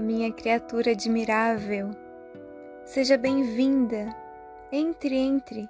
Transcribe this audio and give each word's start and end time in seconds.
minha 0.00 0.32
criatura 0.32 0.92
admirável. 0.92 1.90
Seja 2.84 3.16
bem-vinda. 3.16 4.14
Entre, 4.70 5.16
entre. 5.16 5.68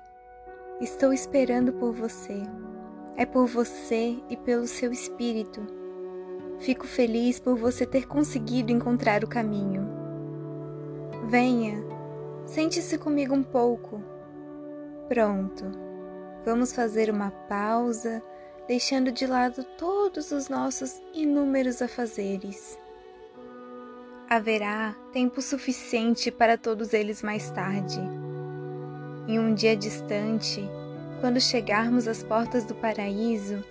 Estou 0.80 1.12
esperando 1.12 1.72
por 1.72 1.92
você. 1.92 2.42
É 3.16 3.24
por 3.24 3.46
você 3.46 4.16
e 4.28 4.36
pelo 4.36 4.66
seu 4.66 4.92
espírito. 4.92 5.60
Fico 6.60 6.86
feliz 6.86 7.40
por 7.40 7.56
você 7.56 7.86
ter 7.86 8.06
conseguido 8.06 8.70
encontrar 8.70 9.24
o 9.24 9.28
caminho. 9.28 9.88
Venha, 11.28 11.82
sente-se 12.44 12.98
comigo 12.98 13.34
um 13.34 13.42
pouco. 13.42 14.02
Pronto. 15.08 15.64
Vamos 16.44 16.72
fazer 16.72 17.10
uma 17.10 17.30
pausa, 17.30 18.22
deixando 18.68 19.10
de 19.10 19.26
lado 19.26 19.64
todos 19.78 20.30
os 20.30 20.48
nossos 20.48 21.00
inúmeros 21.14 21.80
afazeres. 21.80 22.81
Haverá 24.34 24.96
tempo 25.12 25.42
suficiente 25.42 26.30
para 26.30 26.56
todos 26.56 26.94
eles 26.94 27.22
mais 27.22 27.50
tarde. 27.50 28.00
Em 29.28 29.38
um 29.38 29.52
dia 29.52 29.76
distante, 29.76 30.66
quando 31.20 31.38
chegarmos 31.38 32.08
às 32.08 32.22
portas 32.22 32.64
do 32.64 32.74
paraíso, 32.74 33.62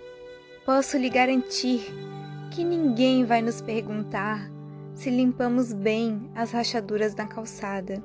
posso 0.64 0.96
lhe 0.96 1.10
garantir 1.10 1.84
que 2.52 2.62
ninguém 2.62 3.24
vai 3.24 3.42
nos 3.42 3.60
perguntar 3.60 4.48
se 4.94 5.10
limpamos 5.10 5.72
bem 5.72 6.30
as 6.32 6.52
rachaduras 6.52 7.12
da 7.12 7.26
calçada. 7.26 8.00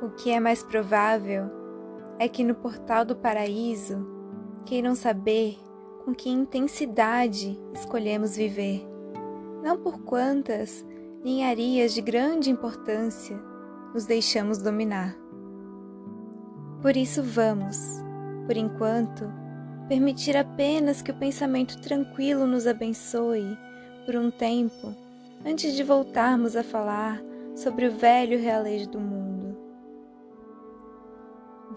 O 0.00 0.08
que 0.08 0.30
é 0.30 0.40
mais 0.40 0.62
provável 0.62 1.44
é 2.18 2.26
que 2.26 2.42
no 2.42 2.54
portal 2.54 3.04
do 3.04 3.14
paraíso 3.14 3.98
queiram 4.64 4.94
saber 4.94 5.58
com 6.06 6.14
que 6.14 6.30
intensidade 6.30 7.60
escolhemos 7.74 8.34
viver 8.34 8.89
não 9.62 9.78
por 9.78 10.00
quantas 10.02 10.84
ninharias 11.22 11.92
de 11.92 12.00
grande 12.00 12.50
importância 12.50 13.38
nos 13.94 14.06
deixamos 14.06 14.58
dominar. 14.58 15.16
Por 16.80 16.96
isso 16.96 17.22
vamos, 17.22 17.78
por 18.46 18.56
enquanto, 18.56 19.30
permitir 19.88 20.36
apenas 20.36 21.02
que 21.02 21.10
o 21.10 21.18
pensamento 21.18 21.80
tranquilo 21.80 22.46
nos 22.46 22.66
abençoe 22.66 23.58
por 24.06 24.16
um 24.16 24.30
tempo 24.30 24.94
antes 25.44 25.74
de 25.74 25.82
voltarmos 25.82 26.56
a 26.56 26.62
falar 26.62 27.20
sobre 27.54 27.86
o 27.86 27.92
velho 27.92 28.40
realejo 28.40 28.88
do 28.88 29.00
mundo. 29.00 29.56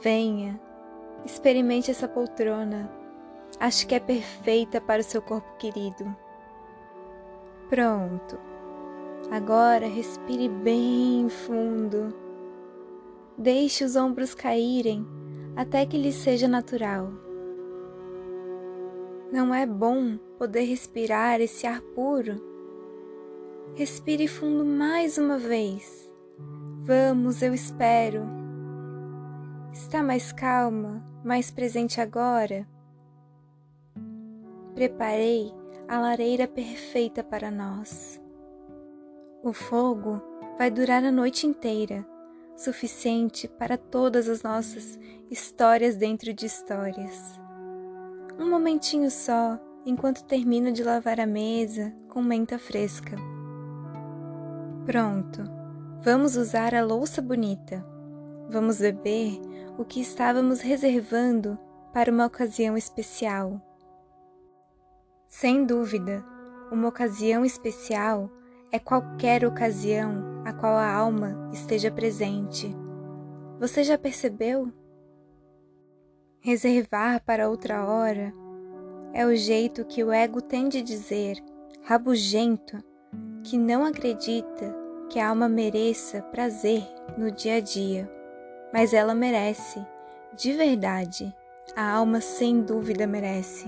Venha, 0.01 0.59
experimente 1.25 1.91
essa 1.91 2.07
poltrona. 2.07 2.89
Acho 3.59 3.85
que 3.87 3.95
é 3.95 3.99
perfeita 3.99 4.81
para 4.81 5.01
o 5.01 5.03
seu 5.03 5.21
corpo 5.21 5.57
querido. 5.57 6.22
Pronto. 7.73 8.37
Agora 9.31 9.87
respire 9.87 10.47
bem 10.47 11.27
fundo. 11.27 12.13
Deixe 13.35 13.83
os 13.83 13.95
ombros 13.95 14.35
caírem 14.35 15.03
até 15.55 15.83
que 15.83 15.97
lhe 15.97 16.11
seja 16.11 16.47
natural. 16.47 17.11
Não 19.31 19.55
é 19.55 19.65
bom 19.65 20.19
poder 20.37 20.65
respirar 20.65 21.41
esse 21.41 21.65
ar 21.65 21.81
puro? 21.81 22.35
Respire 23.73 24.27
fundo 24.27 24.63
mais 24.63 25.17
uma 25.17 25.39
vez. 25.39 26.13
Vamos, 26.83 27.41
eu 27.41 27.55
espero. 27.55 28.21
Está 29.71 30.03
mais 30.03 30.31
calma, 30.31 31.03
mais 31.25 31.49
presente 31.49 31.99
agora? 31.99 32.67
Preparei 34.75 35.62
a 35.87 35.99
lareira 35.99 36.47
perfeita 36.47 37.23
para 37.23 37.51
nós. 37.51 38.21
O 39.43 39.51
fogo 39.51 40.21
vai 40.57 40.71
durar 40.71 41.03
a 41.03 41.11
noite 41.11 41.45
inteira, 41.45 42.05
suficiente 42.55 43.47
para 43.47 43.77
todas 43.77 44.29
as 44.29 44.43
nossas 44.43 44.99
histórias 45.29 45.95
dentro 45.95 46.33
de 46.33 46.45
histórias. 46.45 47.39
Um 48.39 48.49
momentinho 48.49 49.11
só, 49.11 49.59
enquanto 49.85 50.23
termino 50.23 50.71
de 50.71 50.83
lavar 50.83 51.19
a 51.19 51.25
mesa 51.25 51.93
com 52.07 52.21
menta 52.21 52.57
fresca. 52.57 53.15
Pronto, 54.85 55.43
vamos 56.01 56.35
usar 56.35 56.73
a 56.73 56.83
louça 56.83 57.21
bonita. 57.21 57.85
Vamos 58.49 58.79
beber 58.79 59.39
o 59.77 59.83
que 59.83 60.01
estávamos 60.01 60.61
reservando 60.61 61.57
para 61.93 62.11
uma 62.11 62.25
ocasião 62.25 62.77
especial. 62.77 63.61
Sem 65.35 65.65
dúvida, 65.65 66.23
uma 66.71 66.87
ocasião 66.87 67.43
especial 67.43 68.29
é 68.71 68.77
qualquer 68.77 69.43
ocasião 69.43 70.43
a 70.45 70.53
qual 70.53 70.75
a 70.75 70.93
alma 70.93 71.49
esteja 71.51 71.89
presente. 71.89 72.71
Você 73.59 73.83
já 73.83 73.97
percebeu? 73.97 74.71
Reservar 76.39 77.19
para 77.25 77.49
outra 77.49 77.83
hora 77.83 78.31
é 79.11 79.25
o 79.25 79.35
jeito 79.35 79.83
que 79.83 80.03
o 80.03 80.11
ego 80.11 80.39
tem 80.39 80.69
de 80.69 80.83
dizer, 80.83 81.43
rabugento, 81.81 82.77
que 83.43 83.57
não 83.57 83.83
acredita 83.83 84.73
que 85.09 85.19
a 85.19 85.29
alma 85.29 85.49
mereça 85.49 86.21
prazer 86.21 86.83
no 87.17 87.31
dia 87.31 87.55
a 87.55 87.59
dia, 87.59 88.07
mas 88.71 88.93
ela 88.93 89.15
merece, 89.15 89.83
de 90.37 90.53
verdade, 90.53 91.35
a 91.75 91.91
alma 91.91 92.21
sem 92.21 92.61
dúvida 92.61 93.07
merece. 93.07 93.67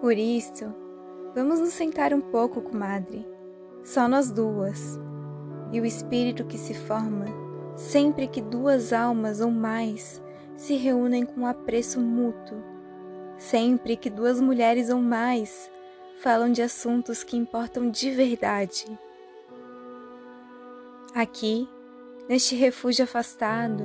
Por 0.00 0.16
isso, 0.16 0.74
vamos 1.34 1.58
nos 1.60 1.72
sentar 1.72 2.12
um 2.12 2.20
pouco, 2.20 2.60
comadre, 2.60 3.26
só 3.82 4.06
nós 4.06 4.30
duas, 4.30 4.98
e 5.72 5.80
o 5.80 5.86
espírito 5.86 6.44
que 6.44 6.58
se 6.58 6.74
forma 6.74 7.26
sempre 7.76 8.26
que 8.26 8.40
duas 8.40 8.92
almas 8.92 9.40
ou 9.40 9.50
mais 9.50 10.22
se 10.56 10.74
reúnem 10.76 11.24
com 11.24 11.46
apreço 11.46 12.00
mútuo, 12.00 12.62
sempre 13.36 13.96
que 13.96 14.08
duas 14.08 14.40
mulheres 14.40 14.88
ou 14.90 15.00
mais 15.00 15.70
falam 16.20 16.50
de 16.50 16.62
assuntos 16.62 17.22
que 17.22 17.36
importam 17.36 17.90
de 17.90 18.10
verdade. 18.10 18.86
Aqui, 21.14 21.68
neste 22.28 22.54
refúgio 22.54 23.04
afastado, 23.04 23.84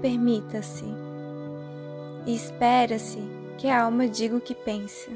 permita-se 0.00 0.84
e 2.26 2.34
espera-se 2.34 3.45
que 3.58 3.68
a 3.68 3.82
alma 3.82 4.08
diga 4.08 4.36
o 4.36 4.40
que 4.40 4.54
pensa. 4.54 5.10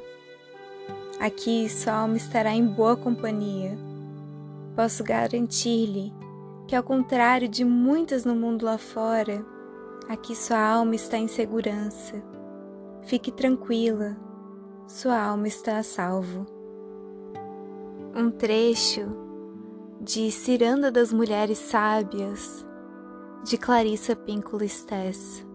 Aqui 1.20 1.68
sua 1.68 1.92
alma 1.92 2.16
estará 2.16 2.52
em 2.54 2.66
boa 2.66 2.96
companhia. 2.96 3.76
Posso 4.74 5.04
garantir-lhe 5.04 6.12
que, 6.66 6.74
ao 6.74 6.82
contrário 6.82 7.48
de 7.48 7.64
muitas 7.64 8.24
no 8.24 8.34
mundo 8.34 8.64
lá 8.64 8.78
fora, 8.78 9.44
aqui 10.08 10.34
sua 10.34 10.58
alma 10.58 10.94
está 10.94 11.18
em 11.18 11.28
segurança. 11.28 12.22
Fique 13.02 13.30
tranquila, 13.30 14.16
sua 14.86 15.20
alma 15.20 15.46
está 15.46 15.78
a 15.78 15.82
salvo. 15.82 16.46
Um 18.14 18.30
trecho 18.30 19.14
de 20.00 20.30
Ciranda 20.30 20.90
das 20.90 21.12
Mulheres 21.12 21.58
Sábias, 21.58 22.66
de 23.44 23.58
Clarissa 23.58 24.16
Pinkola 24.16 24.66
Stess. 24.66 25.46